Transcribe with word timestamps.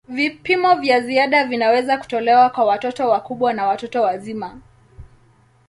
Vipimo 0.09 0.75
vya 0.75 1.01
ziada 1.01 1.45
vinaweza 1.47 1.97
kutolewa 1.97 2.49
kwa 2.49 2.65
watoto 2.65 3.09
wakubwa 3.09 3.53
na 3.53 3.65
watu 3.67 4.01
wazima. 4.01 4.61